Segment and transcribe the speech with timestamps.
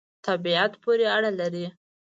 [0.25, 1.65] طبعیت پوری اړه لری